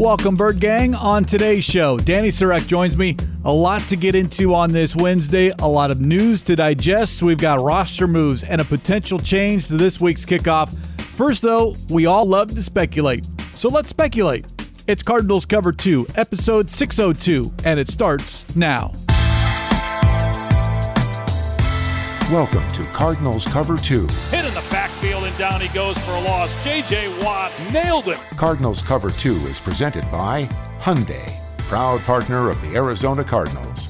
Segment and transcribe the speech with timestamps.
[0.00, 0.94] Welcome, Bird Gang.
[0.94, 3.18] On today's show, Dani Sureck joins me.
[3.44, 7.22] A lot to get into on this Wednesday, a lot of news to digest.
[7.22, 10.74] We've got roster moves and a potential change to this week's kickoff.
[11.16, 13.28] First, though, we all love to speculate.
[13.54, 14.46] So let's speculate.
[14.86, 18.92] It's Cardinals Cover 2, episode 602, and it starts now.
[22.32, 24.06] Welcome to Cardinals Cover 2.
[24.06, 24.79] Hit in the backfield and
[25.40, 26.52] down he goes for a loss.
[26.62, 27.24] J.J.
[27.24, 28.18] Watt nailed him.
[28.36, 30.44] Cardinals Cover 2 is presented by
[30.80, 33.88] Hyundai, proud partner of the Arizona Cardinals,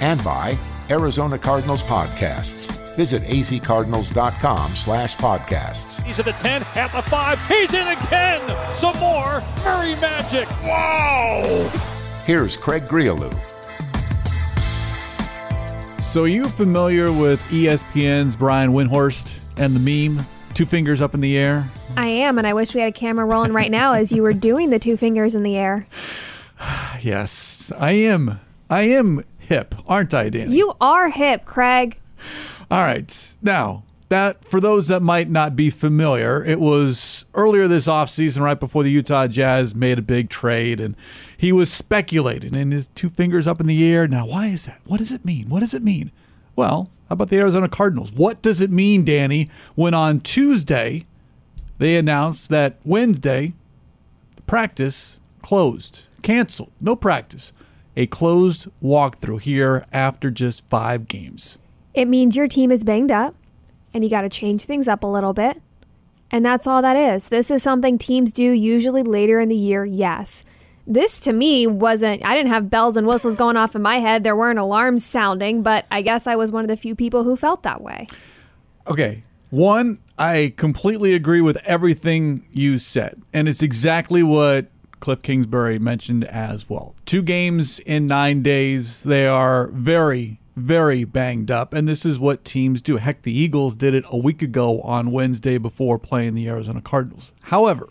[0.00, 2.74] and by Arizona Cardinals Podcasts.
[2.96, 6.02] Visit azcardinals.com slash podcasts.
[6.04, 7.48] He's at the 10, at the 5.
[7.48, 8.74] He's in again.
[8.74, 10.48] Some more Murray magic.
[10.62, 11.70] Wow.
[12.24, 13.30] Here's Craig Grialou.
[16.00, 20.26] So, are you familiar with ESPN's Brian Windhorst and the meme,
[20.58, 21.70] two fingers up in the air?
[21.96, 24.32] I am, and I wish we had a camera rolling right now as you were
[24.32, 25.86] doing the two fingers in the air.
[27.00, 28.40] Yes, I am.
[28.68, 30.50] I am hip, aren't I, Dani?
[30.50, 32.00] You are hip, Craig.
[32.72, 33.36] All right.
[33.40, 38.58] Now, that for those that might not be familiar, it was earlier this offseason, right
[38.58, 40.96] before the Utah Jazz made a big trade, and
[41.36, 44.08] he was speculating and his two fingers up in the air.
[44.08, 44.80] Now, why is that?
[44.86, 45.48] What does it mean?
[45.48, 46.10] What does it mean?
[46.56, 48.12] Well, how about the Arizona Cardinals?
[48.12, 51.06] What does it mean, Dani, when on Tuesday
[51.78, 53.54] they announced that Wednesday
[54.36, 57.52] the practice closed, canceled, no practice,
[57.96, 61.58] a closed walkthrough here after just five games.
[61.94, 63.34] It means your team is banged up
[63.94, 65.60] and you got to change things up a little bit.
[66.30, 67.30] And that's all that is.
[67.30, 70.44] This is something teams do usually later in the year, yes.
[70.90, 74.24] This to me wasn't, I didn't have bells and whistles going off in my head.
[74.24, 77.36] There weren't alarms sounding, but I guess I was one of the few people who
[77.36, 78.06] felt that way.
[78.86, 79.22] Okay.
[79.50, 83.22] One, I completely agree with everything you said.
[83.34, 84.68] And it's exactly what
[85.00, 86.94] Cliff Kingsbury mentioned as well.
[87.04, 89.02] Two games in nine days.
[89.02, 91.74] They are very, very banged up.
[91.74, 92.96] And this is what teams do.
[92.96, 97.32] Heck, the Eagles did it a week ago on Wednesday before playing the Arizona Cardinals.
[97.42, 97.90] However,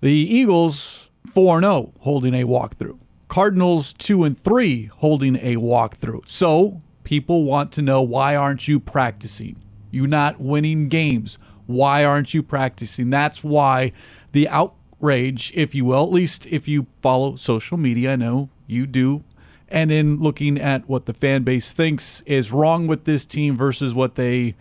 [0.00, 2.98] the Eagles 4 0 holding a walkthrough.
[3.28, 6.28] Cardinals 2 and 3 holding a walkthrough.
[6.28, 9.62] So people want to know why aren't you practicing?
[9.90, 11.38] You not winning games.
[11.66, 13.10] Why aren't you practicing?
[13.10, 13.92] That's why
[14.32, 18.86] the outrage, if you will, at least if you follow social media, I know you
[18.86, 19.24] do.
[19.68, 23.92] And in looking at what the fan base thinks is wrong with this team versus
[23.92, 24.54] what they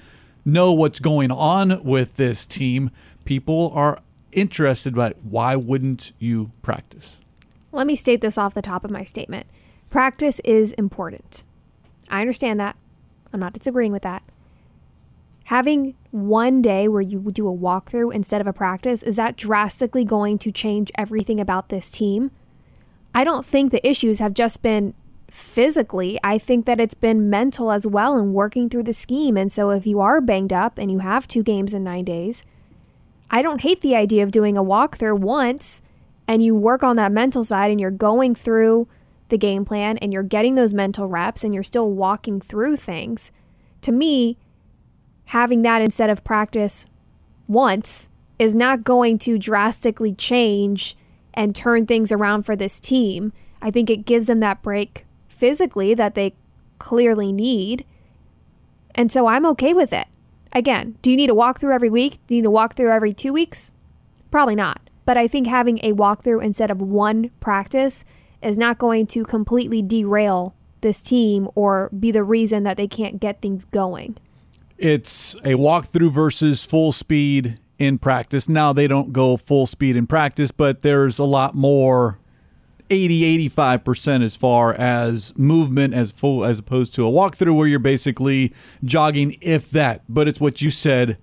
[0.44, 2.92] know what's going on with this team,
[3.24, 4.00] people are
[4.38, 7.18] interested but why wouldn't you practice?
[7.72, 9.48] Let me state this off the top of my statement.
[9.90, 11.44] Practice is important.
[12.10, 12.76] I understand that.
[13.34, 14.24] I'm not disagreeing with that.
[15.46, 20.04] Having one day where you do a walkthrough instead of a practice, is that drastically
[20.04, 22.32] going to change everything about this team?
[23.16, 24.94] I don't think the issues have just been
[25.30, 26.20] physically.
[26.24, 29.38] I think that it's been mental as well and working through the scheme.
[29.38, 32.46] And so if you are banged up and you have two games in nine days,
[33.30, 35.82] I don't hate the idea of doing a walkthrough once
[36.28, 38.88] and you work on that mental side and you're going through
[39.30, 43.32] the game plan and you're getting those mental reps and you're still walking through things.
[43.82, 44.38] To me,
[45.26, 46.88] having that instead of practice
[47.48, 50.96] once is not going to drastically change
[51.34, 53.34] and turn things around for this team.
[53.62, 56.34] I think it gives them that break physically that they
[56.80, 57.86] clearly need.
[58.96, 60.08] And so I'm okay with it.
[60.54, 62.20] Again, do you need a walkthrough every week?
[62.28, 63.72] Do you need a walkthrough every two weeks?
[64.32, 64.82] Probably not.
[65.06, 68.04] But I think having a walkthrough instead of one practice
[68.42, 73.20] is not going to completely derail this team or be the reason that they can't
[73.20, 74.18] get things going.
[74.78, 78.48] It's a walkthrough versus full speed in practice.
[78.48, 82.20] Now they don't go full speed in practice, but there's a lot more
[82.90, 87.80] 80 85% as far as movement as full as opposed to a walkthrough where you're
[87.80, 88.54] basically
[88.84, 90.02] jogging if that.
[90.08, 91.18] But it's what you said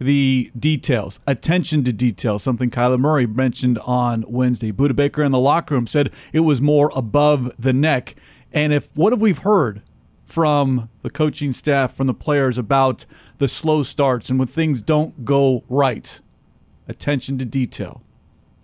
[0.00, 4.70] the details, attention to detail, something Kyler Murray mentioned on Wednesday.
[4.70, 8.14] Budda Baker in the locker room said it was more above the neck.
[8.52, 9.82] And if what have we heard
[10.24, 13.06] from the coaching staff, from the players about
[13.38, 16.20] the slow starts and when things don't go right?
[16.86, 18.02] Attention to detail.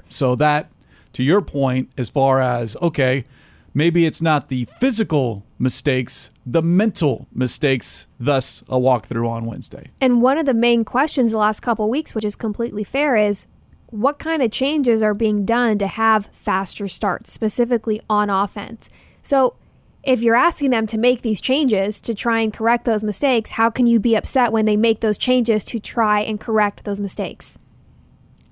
[0.08, 0.70] So that,
[1.14, 3.25] to your point, as far as okay,
[3.72, 9.90] maybe it's not the physical mistakes, the mental mistakes, thus a walkthrough on Wednesday.
[10.00, 13.46] And one of the main questions the last couple weeks, which is completely fair, is
[13.87, 18.90] what kind of changes are being done to have faster starts, specifically on offense?
[19.22, 19.55] So,
[20.02, 23.70] if you're asking them to make these changes to try and correct those mistakes, how
[23.70, 27.58] can you be upset when they make those changes to try and correct those mistakes?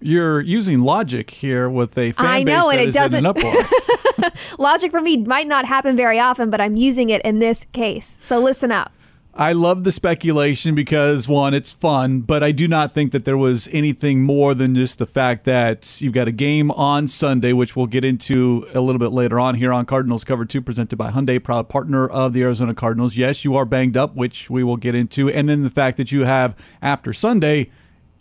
[0.03, 3.27] You're using logic here with a fan I base know, that and it an doesn't-
[3.27, 4.31] uproar.
[4.59, 8.19] Logic for me might not happen very often, but I'm using it in this case.
[8.23, 8.93] So listen up.
[9.35, 13.39] I love the speculation because one, it's fun, but I do not think that there
[13.39, 17.75] was anything more than just the fact that you've got a game on Sunday, which
[17.75, 21.11] we'll get into a little bit later on here on Cardinals Cover 2, presented by
[21.13, 23.17] Hyundai, proud partner of the Arizona Cardinals.
[23.17, 26.13] Yes, you are banged up, which we will get into, and then the fact that
[26.13, 27.71] you have after Sunday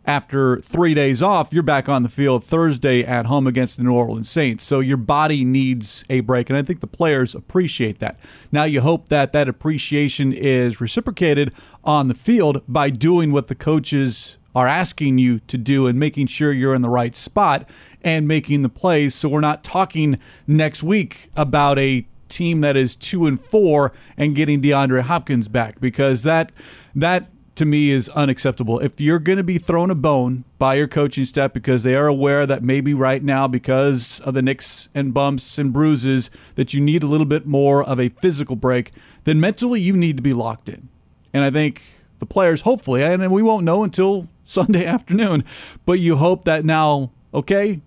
[0.06, 3.94] after three days off, you're back on the field Thursday at home against the New
[3.94, 4.64] Orleans Saints.
[4.64, 8.20] So your body needs a break, and I think the players appreciate that.
[8.52, 11.54] Now you hope that that appreciation is reciprocated
[11.84, 16.28] on the field by doing what the coaches are asking you to do and making
[16.28, 17.70] sure you're in the right spot
[18.02, 19.16] and making the plays.
[19.16, 24.36] So we're not talking next week about a team that is two and four and
[24.36, 26.52] getting DeAndre Hopkins back because that
[26.96, 27.30] that
[27.62, 28.80] to me is unacceptable.
[28.80, 32.08] If you're going to be thrown a bone by your coaching staff because they are
[32.08, 36.82] aware that maybe right now, because of the nicks and bumps and bruises, that you
[36.82, 38.94] need a little bit more of a physical break,
[39.26, 40.90] then mentally you need to be locked in.
[41.36, 41.84] And I think
[42.18, 45.44] the players, hopefully, and we won't know until Sunday afternoon,
[45.86, 47.80] but you hope that now, okay,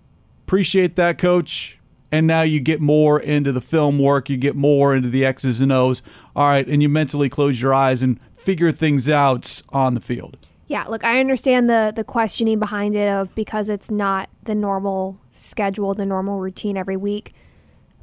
[0.45, 1.79] appreciate that, coach.
[2.13, 5.59] And now you get more into the film work, you get more into the X's
[5.59, 6.01] and O's.
[6.33, 10.37] All right, and you mentally close your eyes and figure things out on the field.
[10.67, 15.19] Yeah, look, I understand the the questioning behind it of because it's not the normal
[15.31, 17.33] schedule, the normal routine every week.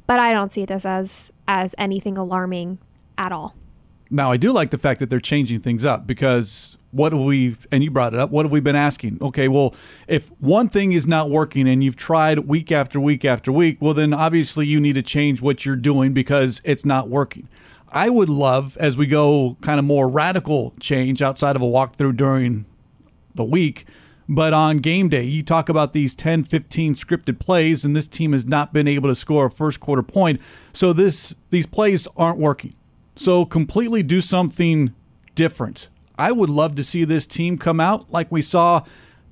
[0.05, 2.79] But I don't see this as as anything alarming
[3.17, 3.55] at all.
[4.09, 7.67] Now, I do like the fact that they're changing things up because what we've we,
[7.71, 9.17] and you brought it up, what have we been asking?
[9.21, 9.73] Okay, well,
[10.07, 13.95] if one thing is not working and you've tried week after week after week, well,
[13.95, 17.49] then obviously you need to change what you're doing because it's not working.
[17.93, 22.17] I would love, as we go kind of more radical change outside of a walkthrough
[22.17, 22.65] during
[23.35, 23.85] the week,
[24.27, 28.31] but on game day, you talk about these 10, 15 scripted plays, and this team
[28.31, 30.41] has not been able to score a first quarter point.
[30.71, 32.73] So this these plays aren't working.
[33.15, 34.93] So completely do something
[35.35, 35.89] different.
[36.17, 38.83] I would love to see this team come out like we saw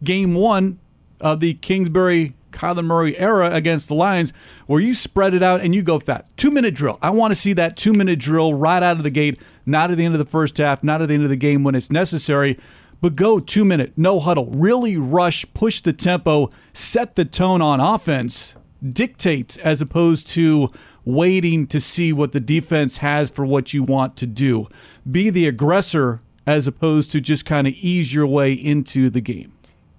[0.04, 0.80] game one
[1.20, 4.34] of the Kingsbury Kyler Murray era against the Lions,
[4.68, 6.36] where you spread it out and you go fast.
[6.38, 7.00] Two minute drill.
[7.02, 9.98] I want to see that two minute drill right out of the gate, not at
[9.98, 11.92] the end of the first half, not at the end of the game when it's
[11.92, 12.60] necessary,
[13.02, 14.48] but go two minute, no huddle.
[14.48, 18.56] Really rush, push the tempo, set the tone on offense,
[18.88, 20.70] dictate as opposed to
[21.04, 24.68] waiting to see what the defense has for what you want to do.
[25.10, 29.54] Be the aggressor as opposed to just kind of ease your way into the game.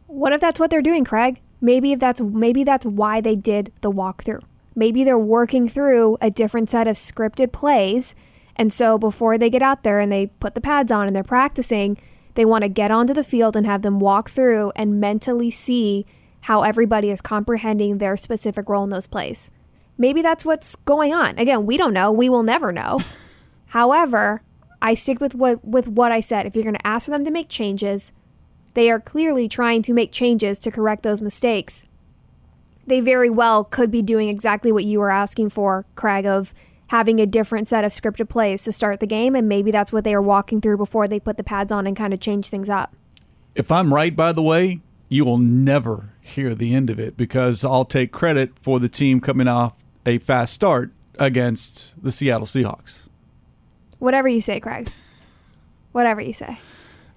[0.07, 1.41] What if that's what they're doing, Craig?
[1.63, 4.43] Maybe if that's maybe that's why they did the walkthrough.
[4.75, 8.15] Maybe they're working through a different set of scripted plays,
[8.57, 11.23] and so before they get out there and they put the pads on and they're
[11.23, 11.97] practicing,
[12.35, 16.05] they want to get onto the field and have them walk through and mentally see
[16.43, 19.51] how everybody is comprehending their specific role in those plays.
[19.97, 21.39] Maybe that's what's going on.
[21.39, 22.11] Again, we don't know.
[22.11, 23.01] We will never know.
[23.67, 24.43] However,
[24.81, 26.45] I stick with what with what I said.
[26.45, 28.13] If you're going to ask for them to make changes,
[28.75, 31.85] they are clearly trying to make changes to correct those mistakes.
[32.87, 36.53] They very well could be doing exactly what you were asking for, Craig, of
[36.89, 40.05] having a different set of scripted plays to start the game, and maybe that's what
[40.05, 42.69] they are walking through before they put the pads on and kind of change things
[42.69, 42.95] up.
[43.55, 47.65] If I'm right, by the way, you will never hear the end of it because
[47.65, 53.09] I'll take credit for the team coming off a fast start against the Seattle Seahawks.
[53.99, 54.91] Whatever you say, Craig.
[55.93, 56.59] Whatever you say.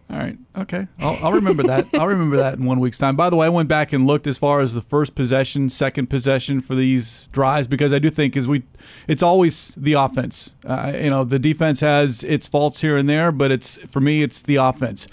[0.07, 0.37] All right.
[0.55, 0.87] Okay.
[0.99, 1.87] I'll, I'll remember that.
[1.95, 3.15] I'll remember that in one week's time.
[3.15, 6.07] By the way, I went back and looked as far as the first possession, second
[6.09, 8.63] possession for these drives because I do think is we,
[9.07, 10.53] it's always the offense.
[10.63, 14.21] Uh, you know, the defense has its faults here and there, but it's for me,
[14.21, 15.07] it's the offense.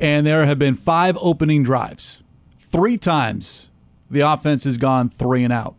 [0.00, 2.22] And there have been five opening drives.
[2.60, 3.68] Three times
[4.10, 5.74] the offense has gone three and out.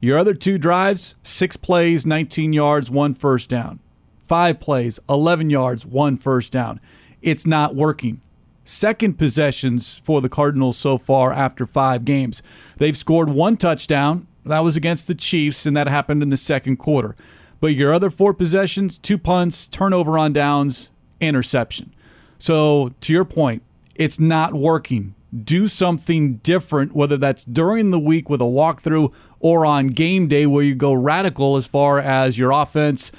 [0.00, 3.78] Your other two drives, six plays, 19 yards, one first down.
[4.26, 6.80] Five plays, 11 yards, one first down
[7.22, 8.20] it's not working.
[8.64, 12.42] Second possessions for the Cardinals so far after five games.
[12.78, 14.26] They've scored one touchdown.
[14.44, 17.16] That was against the Chiefs, and that happened in the second quarter.
[17.60, 21.92] But your other four possessions, two punts, turnover on downs, interception.
[22.38, 23.62] So, to your point,
[23.94, 25.14] it's not working.
[25.44, 30.46] Do something different, whether that's during the week with a walkthrough or on game day
[30.46, 33.12] where you go radical as far as your offense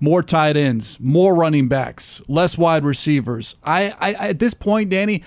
[0.00, 3.54] more tight ends, more running backs, less wide receivers.
[3.64, 5.22] I, I at this point, Dani,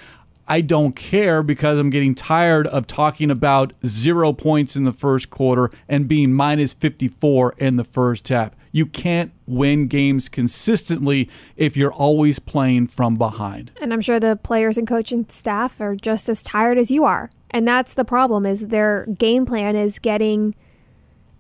[0.50, 5.30] I don't care because I'm getting tired of talking about zero points in the first
[5.30, 8.54] quarter and being minus 54 in the first half.
[8.72, 13.74] You can't win games consistently if you're always playing from behind.
[13.82, 17.30] And I'm sure the players and coaching staff are just as tired as you are.
[17.52, 20.56] And that's the problem is their game plan is getting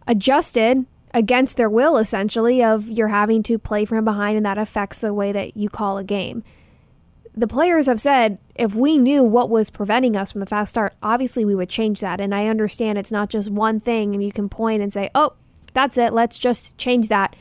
[0.05, 4.99] adjusted against their will essentially of you're having to play from behind and that affects
[4.99, 6.43] the way that you call a game.
[7.35, 10.95] The players have said if we knew what was preventing us from the fast start,
[11.03, 12.19] obviously we would change that.
[12.19, 15.33] And I understand it's not just one thing and you can point and say, "Oh,
[15.73, 16.13] that's it.
[16.13, 17.35] Let's just change that."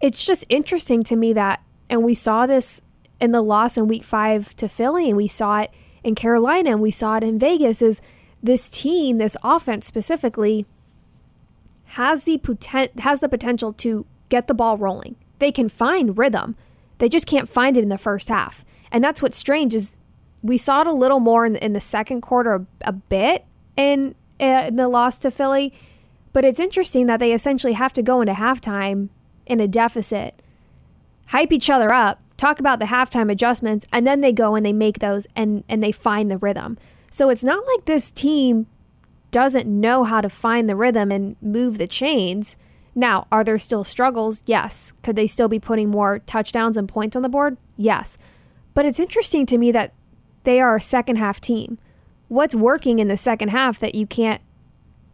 [0.00, 2.80] It's just interesting to me that and we saw this
[3.20, 5.70] in the loss in week 5 to Philly and we saw it
[6.04, 8.00] in Carolina and we saw it in Vegas is
[8.42, 10.64] this team, this offense specifically
[11.92, 15.16] has the poten- has the potential to get the ball rolling.
[15.38, 16.56] They can find rhythm.
[16.98, 18.64] They just can't find it in the first half.
[18.92, 19.96] And that's what's strange is
[20.42, 23.44] we saw it a little more in the, in the second quarter a, a bit
[23.76, 25.72] in, uh, in the loss to Philly,
[26.32, 29.08] but it's interesting that they essentially have to go into halftime
[29.46, 30.42] in a deficit,
[31.28, 34.72] hype each other up, talk about the halftime adjustments, and then they go and they
[34.72, 36.78] make those and and they find the rhythm.
[37.10, 38.66] So it's not like this team
[39.30, 42.56] doesn't know how to find the rhythm and move the chains.
[42.94, 44.42] Now, are there still struggles?
[44.46, 44.92] Yes.
[45.02, 47.56] Could they still be putting more touchdowns and points on the board?
[47.76, 48.18] Yes.
[48.74, 49.92] But it's interesting to me that
[50.44, 51.78] they are a second half team.
[52.28, 54.42] What's working in the second half that you can't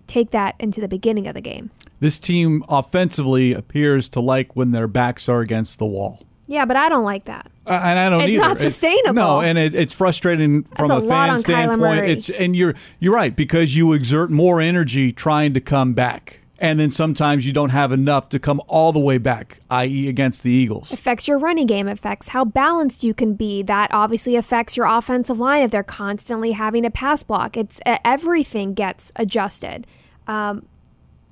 [0.07, 1.71] take that into the beginning of the game?
[2.01, 6.23] This team offensively appears to like when their backs are against the wall.
[6.47, 7.51] Yeah, but I don't like that.
[7.67, 8.25] Uh, and I don't either.
[8.25, 8.43] It's either.
[8.49, 9.15] not It- sustainable.
[9.15, 12.05] no, and it, it's frustrating from a a, lot fan standpoint.
[12.05, 16.79] It's and you're you're right because you exert more energy trying to come back, and
[16.79, 20.51] then sometimes you don't have enough to come all the way back, i.e., against the
[20.51, 20.93] Eagles.
[20.93, 23.63] affects your running game, affects how balanced you can be.
[23.63, 27.57] That obviously affects your offensive line if they're constantly having a pass block.
[27.57, 29.87] It's everything gets adjusted.
[30.27, 30.67] Um,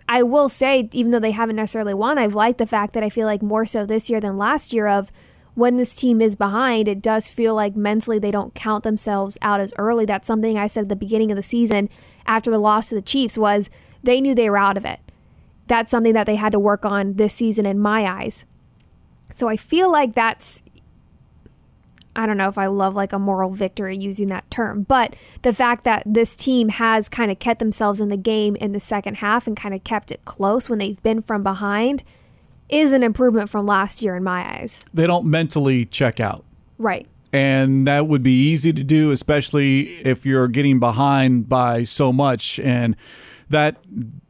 [0.09, 3.09] I will say, even though they haven't necessarily won, I've liked the fact that I
[3.09, 5.13] feel like more so this year than last year of
[5.55, 9.61] when this team is behind, it does feel like mentally they don't count themselves out
[9.61, 10.07] as early.
[10.07, 11.89] That's something I said at the beginning of the season
[12.27, 13.71] after the loss to the Chiefs was
[14.03, 15.01] they knew they were out of it.
[15.67, 18.47] That's something that they had to work on this season in my eyes.
[19.35, 20.63] So I feel like that's
[22.15, 25.53] I don't know if I love like a moral victory using that term, but the
[25.55, 29.17] fact that this team has kind of kept themselves in the game in the second
[29.17, 32.05] half and kind of kept it close when they've been from behind
[32.73, 34.85] is an improvement from last year in my eyes.
[34.95, 36.45] They don't mentally check out.
[36.79, 37.07] Right.
[37.33, 42.59] and that would be easy to do, especially if you're getting behind by so much,
[42.61, 42.97] and
[43.49, 43.77] that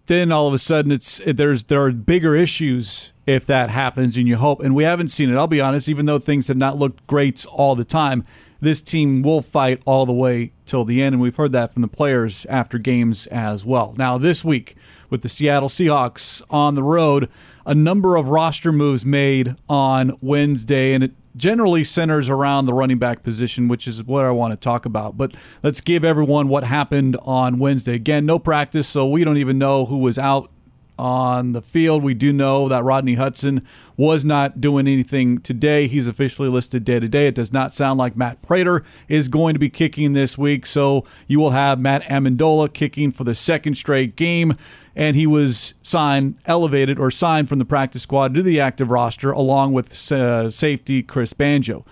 [0.06, 4.28] then all of a sudden it's there's there are bigger issues if that happens, and
[4.28, 5.36] you hope, and we haven't seen it.
[5.36, 8.24] I'll be honest, even though things have not looked great all the time,
[8.60, 11.82] this team will fight all the way till the end, and we've heard that from
[11.82, 13.94] the players after games as well.
[13.96, 14.76] Now this week
[15.08, 17.28] with the Seattle Seahawks on the road,
[17.66, 22.98] a number of roster moves made on Wednesday, and it generally centers around the running
[22.98, 25.16] back position, which is what I want to talk about.
[25.16, 27.94] But let's give everyone what happened on Wednesday.
[27.94, 30.50] Again, no practice, so we don't even know who was out
[30.98, 32.02] on the field.
[32.02, 35.88] We do know that Rodney Hudson was not doing anything today.
[35.88, 37.26] He's officially listed day to day.
[37.28, 40.66] It does not sound like Matt Prater is going to be kicking this week.
[40.66, 44.56] So you will have Matt Ammendola kicking for the second straight game.
[44.94, 49.30] And he was signed, elevated, or signed from the practice squad to the active roster
[49.30, 51.84] along with uh, safety Chris Banjo.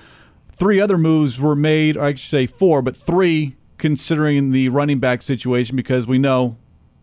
[0.53, 5.01] Three other moves were made, or I should say four, but three considering the running
[5.01, 6.59] back situation because we know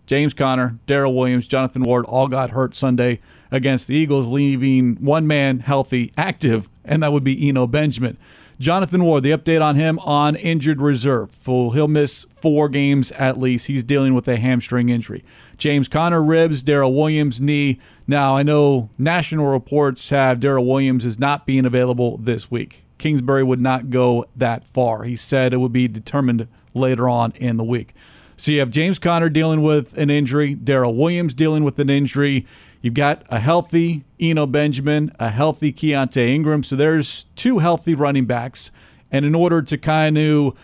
[0.08, 3.20] James Conner, Darrel Williams, Jonathan Ward all got hurt Sunday
[3.52, 8.18] against the Eagles, leaving one man healthy, active, and that would be Eno Benjamin.
[8.60, 11.30] Jonathan Ward, the update on him on injured reserve.
[11.46, 13.68] He'll miss four games at least.
[13.68, 15.24] He's dealing with a hamstring injury.
[15.58, 17.80] James Conner ribs, Darrel Williams knee.
[18.08, 22.84] Now I know national reports have Darrel Williams is not being available this week.
[22.98, 25.04] Kingsbury would not go that far.
[25.04, 27.94] He said it would be determined later on in the week.
[28.38, 32.46] So you have James Conner dealing with an injury, Darrel Williams dealing with an injury.
[32.82, 36.62] You've got a healthy Eno Benjamin, a healthy Keaontay Ingram.
[36.62, 38.70] So there's two healthy running backs.
[39.12, 40.56] And in order to kind of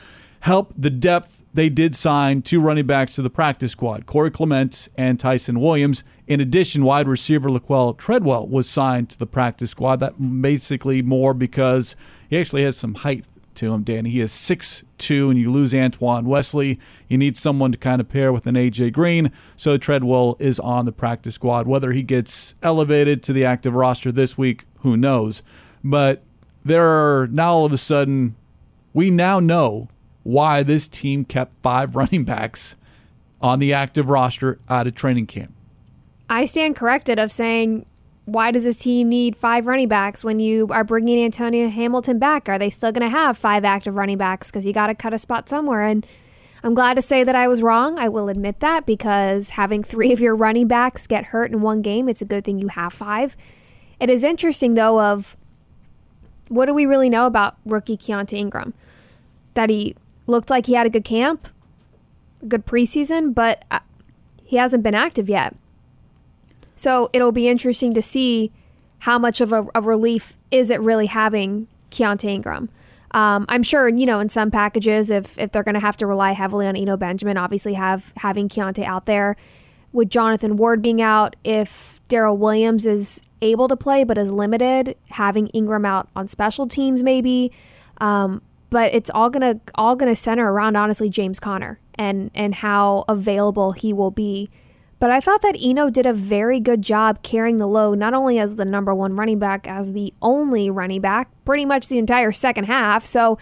[0.41, 4.87] help the depth, they did sign two running backs to the practice squad, Corey Clement
[4.95, 6.03] and Ty'Son Williams.
[6.27, 9.99] In addition, wide receiver Laquon Treadwell was signed to the practice squad.
[9.99, 11.95] That basically more because
[12.29, 13.25] he actually has some height
[13.55, 14.07] to him, Dani.
[14.07, 16.79] He is 6'2", and you lose Antoine Wesley.
[17.07, 18.91] You need someone to kind of pair with an A.J.
[18.91, 21.67] Green, so Treadwell is on the practice squad.
[21.67, 25.43] Whether he gets elevated to the active roster this week, who knows?
[25.83, 26.23] But
[26.63, 28.35] there are now all of a sudden,
[28.93, 29.89] we now know
[30.23, 32.75] why this team kept five running backs
[33.41, 35.53] on the active roster out of training camp.
[36.29, 37.85] I stand corrected of saying,
[38.25, 42.47] why does this team need five running backs when you are bringing Antonio Hamilton back?
[42.47, 44.49] Are they still going to have five active running backs?
[44.49, 45.83] Because you got to cut a spot somewhere.
[45.83, 46.05] And
[46.63, 47.99] I'm glad to say that I was wrong.
[47.99, 51.81] I will admit that because having three of your running backs get hurt in one
[51.81, 53.35] game, it's a good thing you have five.
[53.99, 55.35] It is interesting, though, of
[56.47, 58.73] what do we really know about rookie Keaontay Ingram?
[59.53, 59.95] That he
[60.27, 61.49] looked like he had a good camp,
[62.47, 63.79] good preseason, but uh,
[64.45, 65.55] he hasn't been active yet.
[66.75, 68.51] So it'll be interesting to see
[68.99, 72.69] how much of a, a relief is it really having Keaontay Ingram.
[73.11, 76.07] Um, I'm sure you know in some packages if if they're going to have to
[76.07, 79.35] rely heavily on Eno Benjamin, obviously have having Keaontay out there
[79.91, 81.35] with Jonathan Ward being out.
[81.43, 86.67] If Darrel Williams is able to play but is limited, having Ingram out on special
[86.67, 87.51] teams maybe.
[87.99, 93.05] Um, but it's all gonna all gonna center around honestly James Conner and and how
[93.07, 94.49] available he will be
[94.99, 98.39] but I thought that Eno did a very good job carrying the load, not only
[98.39, 102.31] as the number one running back, as the only running back, pretty much the entire
[102.31, 103.05] second half.
[103.05, 103.37] So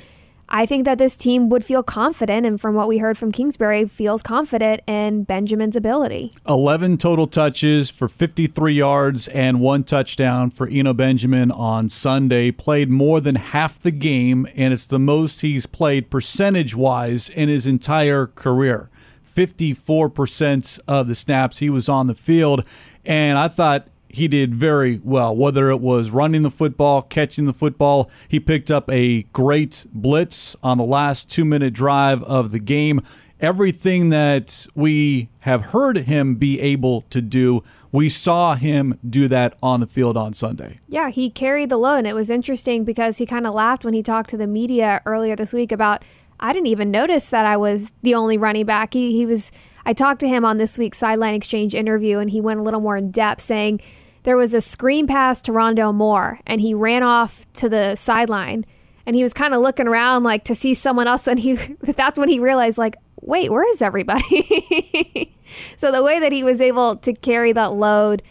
[0.53, 3.85] I think that this team would feel confident, and from what we heard from Kingsbury,
[3.87, 6.33] feels confident in Benjamin's ability.
[6.45, 12.51] 11 total touches for 53 yards and one touchdown for Eno Benjamin on Sunday.
[12.51, 17.47] Played more than half the game, and it's the most he's played percentage wise in
[17.47, 18.90] his entire career.
[19.33, 22.63] 54% of the snaps he was on the field.
[23.05, 27.53] And I thought he did very well, whether it was running the football, catching the
[27.53, 28.09] football.
[28.27, 33.01] He picked up a great blitz on the last two minute drive of the game.
[33.39, 39.57] Everything that we have heard him be able to do, we saw him do that
[39.63, 40.79] on the field on Sunday.
[40.87, 41.99] Yeah, he carried the load.
[41.99, 45.01] And it was interesting because he kind of laughed when he talked to the media
[45.05, 46.03] earlier this week about
[46.41, 48.93] I didn't even notice that I was the only running back.
[48.93, 49.51] He, he was.
[49.85, 52.81] I talked to him on this week's Sideline Exchange interview, and he went a little
[52.81, 53.81] more in depth, saying
[54.23, 58.65] there was a screen pass to Rondale Moore, and he ran off to the sideline,
[59.05, 62.19] and he was kind of looking around like to see someone else, and he that's
[62.19, 65.35] when he realized like, wait, where is everybody?
[65.77, 68.23] so the way that he was able to carry that load.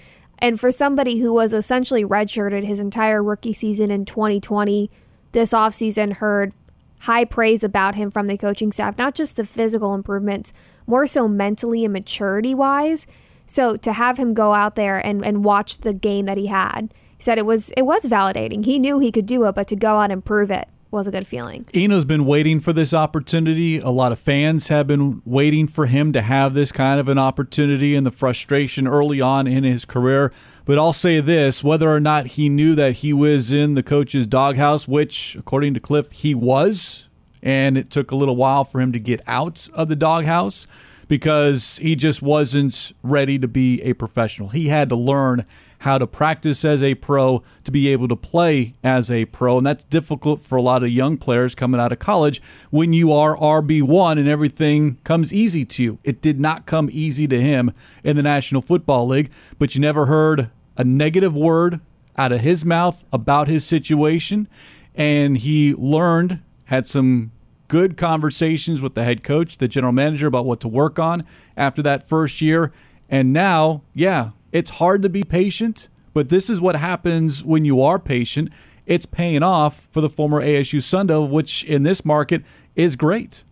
[0.42, 4.90] And for somebody who was essentially redshirted his entire rookie season in 2020,
[5.32, 6.52] this offseason heard
[7.00, 10.52] high praise about him from the coaching staff, not just the physical improvements,
[10.86, 13.06] more so mentally and maturity wise.
[13.46, 16.94] So to have him go out there and, and watch the game that he had,
[17.16, 18.64] he said it was it was validating.
[18.64, 21.10] He knew he could do it, but to go out and prove it was a
[21.10, 21.66] good feeling.
[21.74, 23.78] Eno's been waiting for this opportunity.
[23.78, 27.18] A lot of fans have been waiting for him to have this kind of an
[27.18, 30.32] opportunity and the frustration early on in his career.
[30.64, 34.26] But I'll say this whether or not he knew that he was in the coach's
[34.26, 37.08] doghouse, which, according to Cliff, he was,
[37.42, 40.66] and it took a little while for him to get out of the doghouse
[41.08, 44.50] because he just wasn't ready to be a professional.
[44.50, 45.44] He had to learn
[45.80, 49.58] how to practice as a pro to be able to play as a pro.
[49.58, 53.12] And that's difficult for a lot of young players coming out of college when you
[53.12, 55.98] are RB1 and everything comes easy to you.
[56.04, 57.72] It did not come easy to him
[58.04, 61.80] in the National Football League, but you never heard a negative word
[62.16, 64.48] out of his mouth about his situation.
[64.94, 67.32] And he learned, had some
[67.68, 71.24] good conversations with the head coach, the general manager about what to work on
[71.56, 72.70] after that first year.
[73.08, 77.80] And now, yeah, it's hard to be patient, but this is what happens when you
[77.82, 78.50] are patient.
[78.86, 82.42] It's paying off for the former ASU Sun Devil, which in this market
[82.74, 83.44] is great.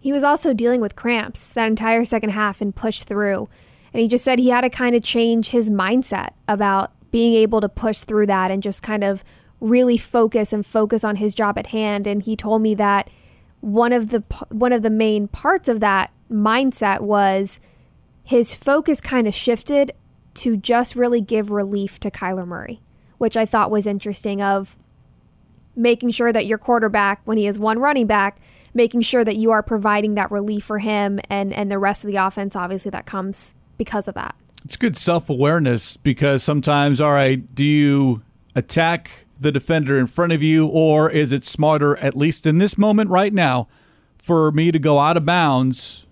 [0.00, 3.48] He was also dealing with cramps that entire second half and pushed through.
[3.92, 7.60] And he just said he had to kind of change his mindset about being able
[7.60, 9.24] to push through that and just kind of
[9.60, 12.06] really focus and focus on his job at hand.
[12.06, 13.10] And he told me that
[13.60, 17.60] one of the one of the main parts of that mindset was
[18.22, 19.92] his focus kind of shifted
[20.38, 22.80] to just really give relief to Kyler Murray,
[23.18, 24.76] which I thought was interesting of
[25.76, 28.40] making sure that your quarterback, when he is one running back,
[28.74, 32.10] making sure that you are providing that relief for him and, and the rest of
[32.10, 34.34] the offense, obviously, that comes because of that.
[34.64, 38.22] It's good self awareness because sometimes, all right, do you
[38.54, 42.76] attack the defender in front of you, or is it smarter, at least in this
[42.76, 43.68] moment right now,
[44.16, 46.04] for me to go out of bounds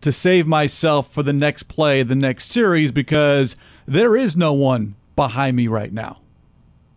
[0.00, 3.56] to save myself for the next play, the next series, because
[3.86, 6.20] there is no one behind me right now.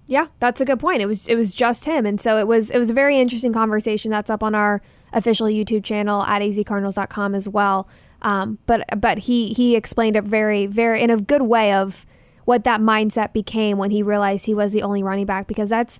[0.07, 1.01] Yeah, that's a good point.
[1.01, 3.53] It was it was just him, and so it was it was a very interesting
[3.53, 4.11] conversation.
[4.11, 4.81] That's up on our
[5.13, 7.87] official YouTube channel at azcardinals.com as well.
[8.21, 12.05] Um, but but he he explained it very very in a good way of
[12.45, 15.99] what that mindset became when he realized he was the only running back because that's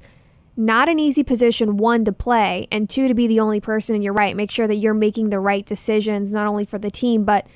[0.65, 4.01] not an easy position, one, to play, and two, to be the only person in
[4.01, 4.35] your right.
[4.35, 7.47] Make sure that you're making the right decisions, not only for the team, but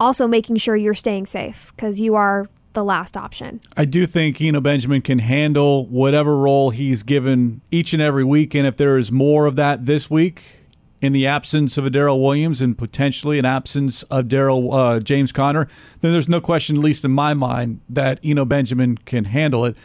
[0.00, 3.60] also making sure you're staying safe because you are the last option.
[3.76, 8.54] I do think Eno Benjamin can handle whatever role he's given each and every week.
[8.54, 10.42] And if there is more of that this week,
[11.00, 15.32] in the absence of a Darrel Williams and potentially an absence of Darrel uh, James
[15.32, 15.66] Conner,
[16.00, 19.76] then there's no question, at least in my mind, that Eno Benjamin can handle it.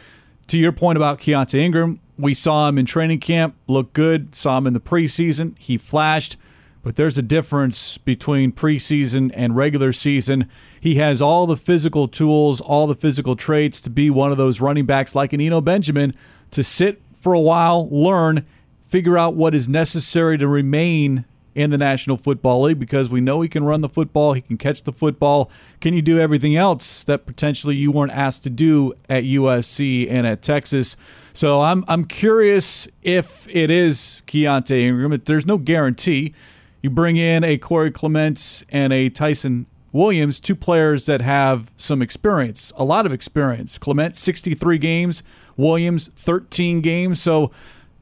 [0.46, 4.34] To your point about Keaontay Ingram, we saw him in training camp, look good.
[4.34, 6.36] Saw him in the preseason, he flashed.
[6.82, 10.48] But there's a difference between preseason and regular season.
[10.80, 14.60] He has all the physical tools, all the physical traits to be one of those
[14.60, 16.14] running backs like an Eno Benjamin
[16.52, 18.46] to sit for a while, learn,
[18.80, 23.40] figure out what is necessary to remain in the National Football League because we know
[23.40, 25.50] he can run the football, he can catch the football.
[25.80, 30.24] Can you do everything else that potentially you weren't asked to do at USC and
[30.24, 30.96] at Texas?
[31.38, 35.22] So I'm I'm curious if it is Keaontay Ingram.
[35.24, 36.34] There's no guarantee.
[36.82, 42.02] You bring in a Corey Clements and a Ty'Son Williams, two players that have some
[42.02, 43.78] experience, a lot of experience.
[43.78, 45.22] Clements 63 games,
[45.56, 47.22] Williams 13 games.
[47.22, 47.52] So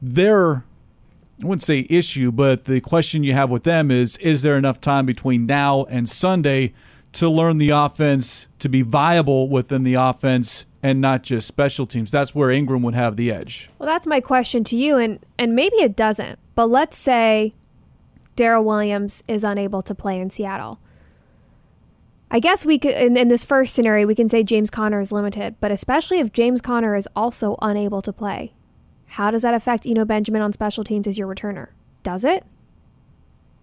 [0.01, 0.63] they're
[1.43, 4.81] I wouldn't say issue, but the question you have with them is is there enough
[4.81, 6.73] time between now and Sunday
[7.11, 12.11] to learn the offense, to be viable within the offense and not just special teams?
[12.11, 13.69] That's where Ingram would have the edge.
[13.79, 16.39] Well, that's my question to you and and maybe it doesn't.
[16.55, 17.53] But let's say
[18.35, 20.79] Darrel Williams is unable to play in Seattle.
[22.29, 25.13] I guess we could, in, in, this first scenario, we can say James Conner is
[25.13, 28.53] limited, but especially if James Conner is also unable to play.
[29.05, 31.69] How does that affect Eno Benjamin on special teams as your returner?
[32.03, 32.43] Does it?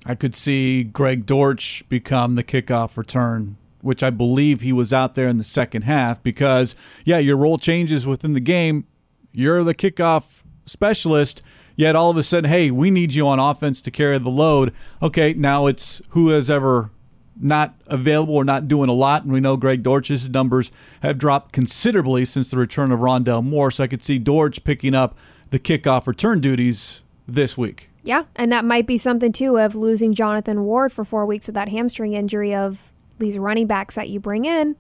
[0.07, 5.15] I could see Greg Dortch become the kickoff return, which I believe he was out
[5.15, 8.87] there in the second half because, yeah, your role changes within the game.
[9.33, 11.43] You're the kickoff specialist,
[11.77, 14.73] yet all of a sudden, hey, we need you on offense to carry the load.
[15.03, 16.91] Okay, now it's who has ever
[17.39, 19.25] not available or not doing a lot.
[19.25, 20.71] And we know Greg Dortch's numbers
[21.03, 23.71] have dropped considerably since the return of Rondale Moore.
[23.71, 25.19] So I could see Dortch picking up
[25.51, 27.91] the kickoff return duties this week.
[28.03, 31.55] Yeah, and that might be something too of losing Jonathan Ward for four weeks with
[31.55, 34.77] that hamstring injury of these running backs that you bring in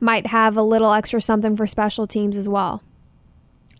[0.00, 2.82] might have a little extra something for special teams as well.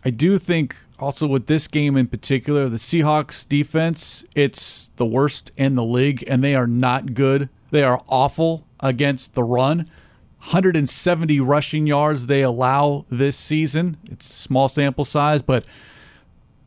[0.03, 5.51] I do think also with this game in particular, the Seahawks defense, it's the worst
[5.57, 7.49] in the league and they are not good.
[7.71, 9.89] They are awful against the run.
[10.39, 13.97] 170 rushing yards they allow this season.
[14.09, 15.65] It's small sample size, but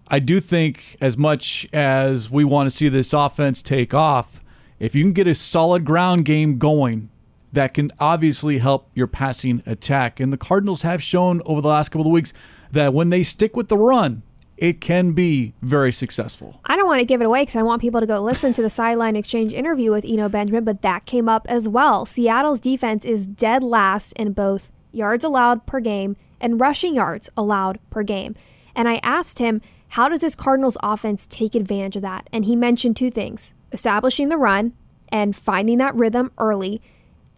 [0.09, 4.41] I do think, as much as we want to see this offense take off,
[4.79, 7.09] if you can get a solid ground game going,
[7.55, 10.21] that can obviously help your passing attack.
[10.21, 12.33] And the Cardinals have shown over the last couple of weeks
[12.71, 14.23] that when they stick with the run,
[14.57, 16.61] it can be very successful.
[16.65, 18.63] I don't want to give it away because I want people to go listen to
[18.63, 22.05] the sideline exchange interview with Eno Benjamin, but that came up as well.
[22.05, 27.79] Seattle's defense is dead last in both yards allowed per game and rushing yards allowed
[27.91, 28.37] per game.
[28.77, 32.29] And I asked him, how does this Cardinals offense take advantage of that?
[32.33, 34.75] And he mentioned two things establishing the run
[35.09, 36.81] and finding that rhythm early,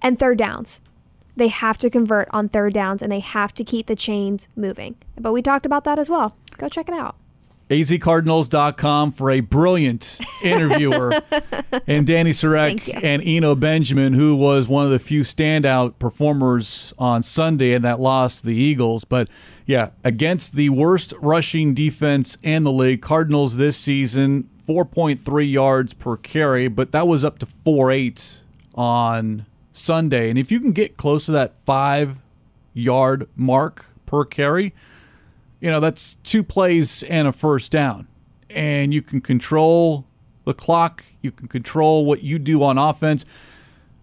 [0.03, 0.83] and third downs.
[1.37, 4.97] They have to convert on third downs and they have to keep the chains moving.
[5.19, 6.37] But we talked about that as well.
[6.57, 7.17] Go check it out
[7.71, 11.13] azcardinals.com for a brilliant interviewer
[11.87, 17.23] and Dani Sureck and Eno Benjamin, who was one of the few standout performers on
[17.23, 19.05] Sunday and that lost the Eagles.
[19.05, 19.29] But
[19.65, 26.17] yeah, against the worst rushing defense in the league, Cardinals this season, 4.3 yards per
[26.17, 28.39] carry, but that was up to 4.8
[28.77, 30.31] on Sunday.
[30.31, 32.19] And if you can get close to that five
[32.75, 34.75] yard mark per carry,
[35.61, 38.09] you know, that's two plays and a first down.
[38.51, 40.07] And you can control
[40.45, 43.25] the clock, you can control what you do on offense,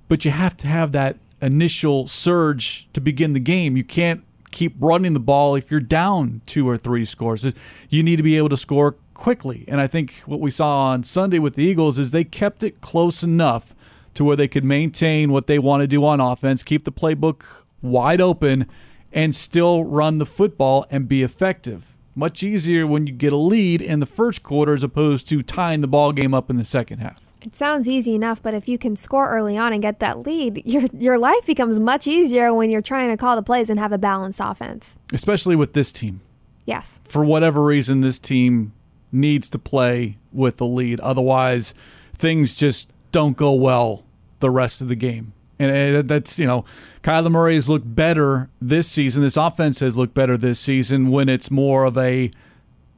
[0.09, 3.77] but you have to have that initial surge to begin the game.
[3.77, 7.45] You can't keep running the ball if you're down two or three scores.
[7.89, 9.65] You need to be able to score quickly.
[9.67, 12.81] And I think what we saw on Sunday with the Eagles is they kept it
[12.81, 13.73] close enough
[14.13, 17.43] to where they could maintain what they want to do on offense, keep the playbook
[17.82, 18.67] wide open
[19.12, 21.95] and still run the football and be effective.
[22.15, 25.82] Much easier when you get a lead in the first quarter as opposed to tying
[25.82, 27.21] the ball game up in the second half.
[27.41, 30.62] It sounds easy enough, but if you can score early on and get that lead,
[30.65, 33.91] your your life becomes much easier when you're trying to call the plays and have
[33.91, 34.99] a balanced offense.
[35.12, 36.21] Especially with this team.
[36.65, 37.02] Yes.
[37.04, 38.73] For whatever reason this team
[39.12, 40.99] needs to play with the lead.
[41.02, 41.73] Otherwise,
[42.15, 44.04] things just don't go well
[44.41, 45.32] the rest of the game.
[45.58, 46.65] And uh, that's, you know,
[47.02, 49.23] Kyler Murray has looked better this season.
[49.23, 52.32] This offense has looked better this season when it's more of a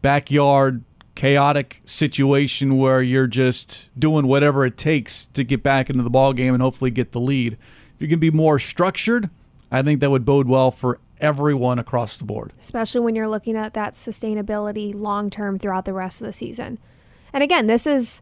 [0.02, 6.10] backyard chaotic situation where you're just doing whatever it takes to get back into the
[6.10, 7.54] ball game and hopefully get the lead.
[7.54, 9.30] If you can be more structured,
[9.72, 12.54] I think that would bode well for everyone across the board.
[12.60, 16.80] Especially when you're looking at that sustainability long term throughout the rest of the season.
[17.32, 18.22] And again, this is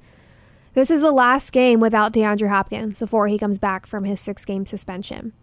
[0.74, 4.46] this is the last game without DeAndre Hopkins before he comes back from his six
[4.46, 5.34] game suspension.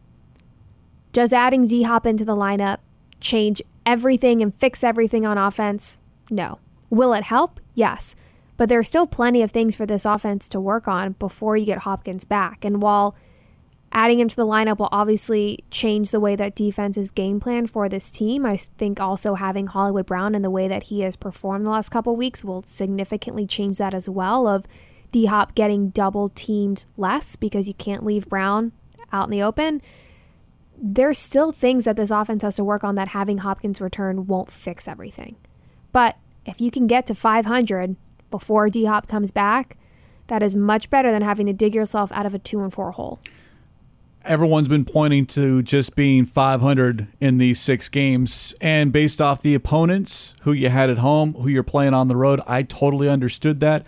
[1.13, 2.79] Does adding D Hop into the lineup
[3.21, 5.99] change everything and fix everything on offense?
[6.31, 6.59] No.
[6.89, 7.61] Will it help?
[7.75, 8.17] Yes.
[8.57, 11.65] But there are still plenty of things for this offense to work on before you
[11.65, 12.65] get Hopkins back.
[12.65, 13.17] And while
[13.93, 17.67] adding him to the lineup will obviously change the way that defense is game plan
[17.67, 21.17] for this team, I think also having Hollywood Brown and the way that he has
[21.17, 24.67] performed the last couple weeks will significantly change that as well of
[25.13, 28.73] D Hop getting double teamed less because you can't leave Brown
[29.13, 29.83] out in the open
[30.81, 34.51] there's still things that this offense has to work on that having Hopkins return won't
[34.51, 35.37] fix everything.
[35.93, 37.97] But if you can get to 500
[38.31, 39.77] before D Hop comes back,
[40.29, 42.93] that is much better than having to dig yourself out of a two and four
[42.93, 43.21] hole.
[44.25, 48.55] Everyone's been pointing to just being 500 in these six games.
[48.61, 52.17] And based off the opponents, who you had at home, who you're playing on the
[52.17, 53.87] road, I totally understood that.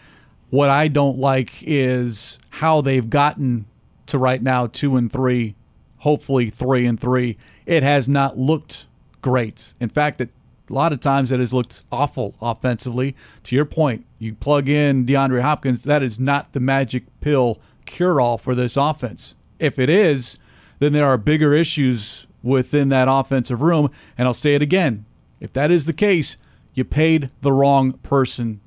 [0.53, 3.65] What I don't like is how they've gotten
[4.07, 5.55] to right now two and three
[6.03, 7.38] hopefully three and three.
[7.65, 8.87] It has not looked
[9.21, 9.73] great.
[9.79, 10.31] In fact, it,
[10.69, 13.15] a lot of times it has looked awful offensively.
[13.45, 18.21] To your point, you plug in DeAndre Hopkins, that is not the magic pill cure
[18.21, 19.37] all for this offense.
[19.61, 20.38] If it is,
[20.81, 23.88] then there are bigger issues within that offensive room.
[24.19, 25.05] And I'll say it again
[25.38, 26.37] if that is the case,
[26.75, 28.61] you paid the wrong person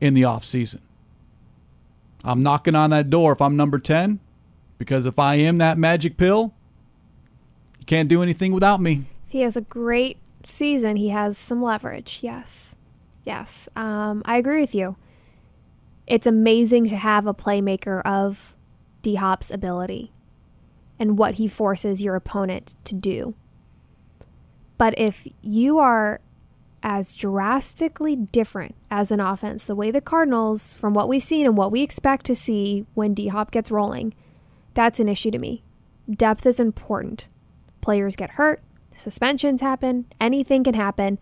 [0.00, 0.80] in the offseason.
[2.24, 4.20] I'm knocking on that door if I'm number 10,
[4.78, 6.54] because if I am that magic pill,
[7.78, 9.04] you can't do anything without me.
[9.26, 12.20] If he has a great season, he has some leverage.
[12.22, 12.76] Yes.
[13.24, 13.68] Yes.
[13.76, 14.96] Um, I agree with you.
[16.06, 18.56] It's amazing to have a playmaker of
[19.02, 20.10] D Hop's ability
[20.98, 23.34] and what he forces your opponent to do.
[24.78, 26.20] But if you are
[26.82, 31.56] as drastically different as an offense, the way the Cardinals, from what we've seen and
[31.56, 34.14] what we expect to see when D Hop gets rolling,
[34.74, 35.62] that's an issue to me.
[36.10, 37.28] Depth is important.
[37.80, 38.62] Players get hurt,
[38.94, 41.18] suspensions happen, anything can happen.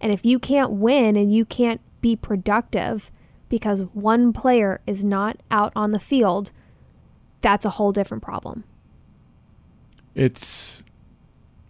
[0.00, 3.10] And if you can't win and you can't be productive
[3.48, 6.50] because one player is not out on the field,
[7.40, 8.64] that's a whole different problem.
[10.14, 10.82] It's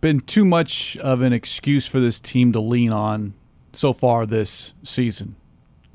[0.02, 3.32] been too much of an excuse for this team to lean on
[3.72, 5.36] so far this season.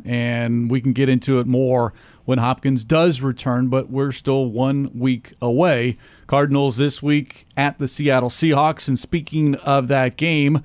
[0.04, 1.94] And we can get into it more
[2.24, 5.98] when Hopkins does return, but we're still one week away.
[6.26, 8.88] Cardinals this week at the Seattle Seahawks.
[8.88, 10.64] And speaking of that game,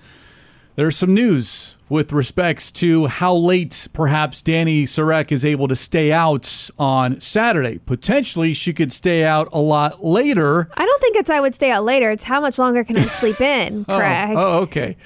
[0.74, 6.10] there's some news with respects to how late perhaps Dani Sureck is able to stay
[6.10, 7.78] out on Saturday.
[7.78, 10.70] Potentially, she could stay out a lot later.
[10.74, 12.10] I don't think it's I would stay out later.
[12.10, 14.36] It's how much longer can I sleep in, oh, Craig.
[14.36, 14.96] Oh, oh okay.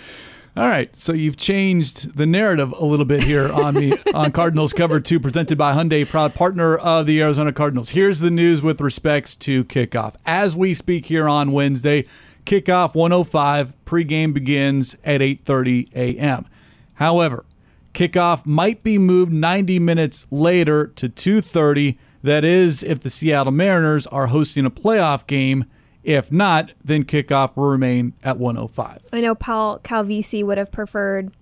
[0.57, 4.73] All right, so you've changed the narrative a little bit here on the on Cardinals
[4.73, 7.91] Cover Two, presented by Hyundai, proud partner of the Arizona Cardinals.
[7.91, 10.15] Here's the news with respects to kickoff.
[10.25, 12.07] As we speak here on Wednesday,
[12.47, 16.47] kickoff 105 pregame begins at 8:30 a.m.
[16.95, 17.45] However,
[17.93, 21.97] kickoff might be moved 90 minutes later to 2:30.
[22.23, 25.67] That is, if the Seattle Mariners are hosting a playoff game
[26.07, 29.01] if not, then kickoff will remain at 105.
[29.13, 31.33] I know Paul Calvisi would have preferred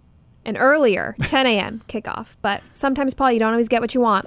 [0.46, 1.82] an earlier 10 a.m.
[1.86, 4.26] kickoff, but sometimes, Paul, you don't always get what you want.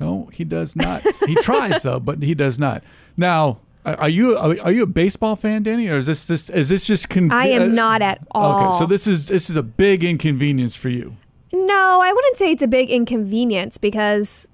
[0.00, 1.02] No, he does not.
[1.24, 2.82] he tries though, but he does not.
[3.16, 6.84] Now, are you are you a baseball fan, Dani, or is this just is this
[6.84, 7.08] just?
[7.08, 8.68] Conv- I am uh, not at all.
[8.68, 11.16] Okay, so this is this is a big inconvenience for you.
[11.52, 14.48] No, I wouldn't say it's a big inconvenience because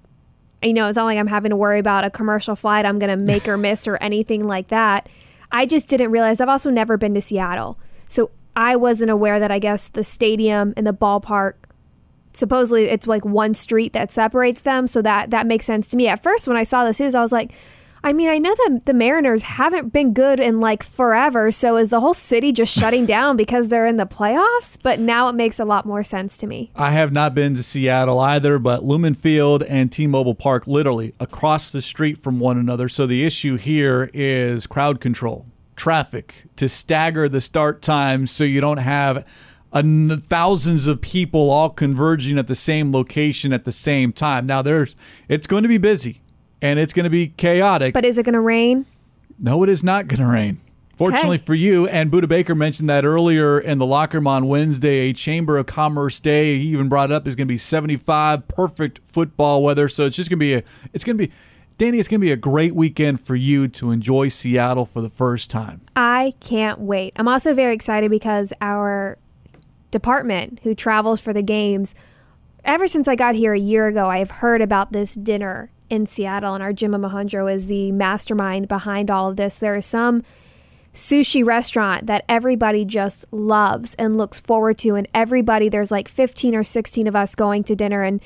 [0.62, 3.10] you know, it's not like I'm having to worry about a commercial flight I'm going
[3.10, 5.08] to make or miss or anything like that.
[5.52, 7.78] I just didn't realize I've also never been to Seattle.
[8.08, 11.54] So I wasn't aware that I guess the stadium and the ballpark
[12.32, 16.06] supposedly it's like one street that separates them, so that that makes sense to me.
[16.06, 17.52] At first when I saw this news, I was like,
[18.02, 21.52] I mean, I know that the Mariners haven't been good in like forever.
[21.52, 24.78] So is the whole city just shutting down because they're in the playoffs?
[24.82, 26.70] But now it makes a lot more sense to me.
[26.74, 31.14] I have not been to Seattle either, but Lumen Field and T Mobile Park literally
[31.20, 32.88] across the street from one another.
[32.88, 38.60] So the issue here is crowd control, traffic to stagger the start times so you
[38.60, 39.26] don't have.
[39.72, 44.46] thousands of people all converging at the same location at the same time.
[44.46, 44.96] Now there's
[45.28, 46.22] it's going to be busy
[46.62, 47.94] and it's going to be chaotic.
[47.94, 48.86] But is it going to rain?
[49.38, 50.60] No, it is not going to rain.
[50.96, 51.44] Fortunately Okay.
[51.46, 55.12] for you, and Budda Baker mentioned that earlier in the locker room on Wednesday, a
[55.14, 56.58] Chamber of Commerce day.
[56.58, 59.88] He even brought it up is going to be 75, perfect football weather.
[59.88, 61.32] So it's just going to be a, it's going to be,
[61.78, 65.08] Dani, it's going to be a great weekend for you to enjoy Seattle for the
[65.08, 65.80] first time.
[65.96, 67.14] I can't wait.
[67.16, 69.16] I'm also very excited because our
[69.90, 71.94] department who travels for the games,
[72.62, 76.06] ever since I got here a year ago, I have heard about this dinner in
[76.06, 79.56] Seattle, and our Jim Mahundro is the mastermind behind all of this.
[79.56, 80.22] There is some
[80.94, 86.54] sushi restaurant that everybody just loves and looks forward to, and everybody, there's like 15
[86.54, 88.22] or 16 of us going to dinner, and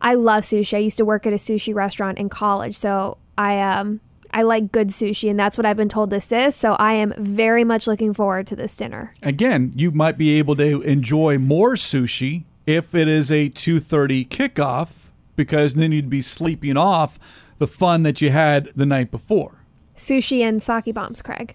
[0.00, 0.74] I love sushi.
[0.74, 4.00] I used to work at a sushi restaurant in college, so I um
[4.30, 6.54] I like good sushi, and that's what I've been told this is.
[6.54, 9.12] So I am very much looking forward to this dinner.
[9.22, 15.07] Again, you might be able to enjoy more sushi if it is a 2:30 kickoff
[15.38, 17.16] because then you'd be sleeping off
[17.58, 19.64] the fun that you had the night before.
[19.94, 21.54] Sushi and sake bombs, Craig.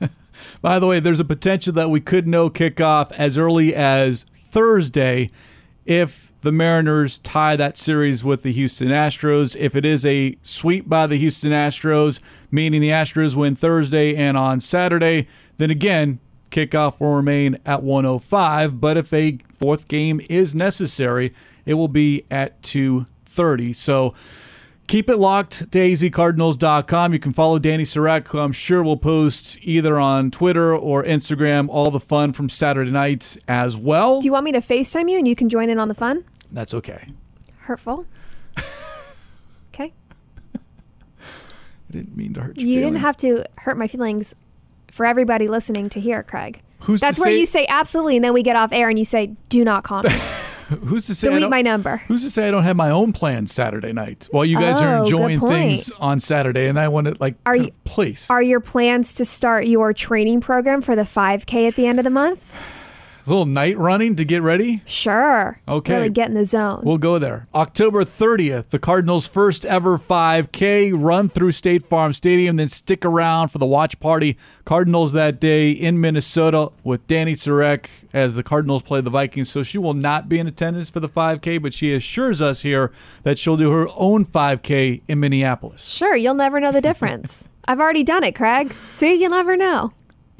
[0.62, 5.28] By the way, there's a potential that we could know kickoff as early as Thursday
[5.84, 9.54] if the Mariners tie that series with the Houston Astros.
[9.58, 14.38] If it is a sweep by the Houston Astros, meaning the Astros win Thursday and
[14.38, 18.80] on Saturday, then again, kickoff will remain at 105.
[18.80, 21.32] But if a fourth game is necessary,
[21.66, 23.72] it will be at 230.
[23.72, 24.14] So
[24.86, 27.12] Keep it locked to azcardinals.com.
[27.14, 31.68] You can follow Dani Sureck, who I'm sure will post either on Twitter or Instagram
[31.70, 34.20] all the fun from Saturday night as well.
[34.20, 36.24] Do you want me to FaceTime you and you can join in on the fun?
[36.52, 37.08] That's okay.
[37.58, 38.06] Hurtful.
[39.74, 39.92] Okay.
[40.54, 40.58] I
[41.90, 42.68] didn't mean to hurt you.
[42.68, 44.32] You didn't have to hurt my feelings
[44.88, 46.62] for everybody listening to hear, Craig.
[46.82, 49.04] Who's That's where say- you say absolutely, and then we get off air and you
[49.04, 50.10] say, do not call me.
[50.84, 51.98] Who's to say I Delete don't- my number.
[52.08, 54.96] Who's to say I don't have my own plans Saturday night while you guys are
[54.98, 58.42] Oh, good enjoying things on Saturday, and I want to like Are you- place Are
[58.42, 62.10] your plans to start your training program for the 5K at the end of the
[62.10, 62.54] month?
[63.26, 64.82] A little night running to get ready.
[64.84, 65.58] Sure.
[65.66, 65.94] Okay.
[65.94, 66.82] Really get in the zone.
[66.84, 67.46] We'll go there.
[67.54, 72.56] October 30th, the Cardinals' first ever 5K run through State Farm Stadium.
[72.56, 74.36] Then stick around for the watch party.
[74.66, 79.50] Cardinals that day in Minnesota with Dani Sureck as the Cardinals play the Vikings.
[79.50, 82.92] So she will not be in attendance for the 5K, but she assures us here
[83.22, 85.84] that she'll do her own 5K in Minneapolis.
[85.84, 87.50] sure, you'll never know the difference.
[87.66, 88.74] I've already done it, Craig.
[88.90, 89.92] See, you'll never know.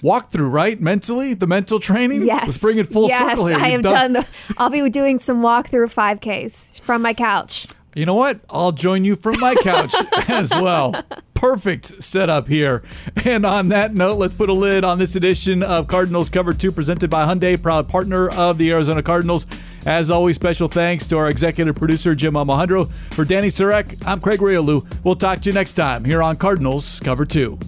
[0.04, 0.78] Walkthrough, right?
[0.78, 2.26] Mentally, the mental training.
[2.26, 2.46] Yes.
[2.46, 3.56] Let's bring it full yes, circle here.
[3.56, 4.12] I You've have done.
[4.12, 4.26] the.
[4.58, 7.68] I'll be doing some walkthrough 5Ks from my couch.
[7.94, 8.40] You know what?
[8.50, 9.94] I'll join you from my couch
[10.28, 10.94] as well.
[11.32, 12.82] Perfect setup here.
[13.24, 16.72] And on that note, let's put a lid on this edition of Cardinals Cover 2
[16.72, 19.46] presented by Hyundai, proud partner of the Arizona Cardinals.
[19.86, 22.94] As always, special thanks to our executive producer, Jim Almohandro.
[23.14, 24.84] For Dani Sureck, I'm Craig Grialou.
[25.04, 27.58] We'll talk to you next time here on Cardinals Cover 2.